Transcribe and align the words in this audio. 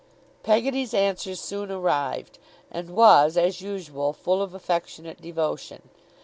Peggotty's 0.41 0.95
answer 0.95 1.35
soon 1.35 1.69
arrived, 1.69 2.39
and 2.71 2.89
was, 2.89 3.37
as 3.37 3.61
usual, 3.61 4.13
full 4.13 4.41
of 4.41 4.55
affectionate 4.55 5.21
devotion. 5.21 5.89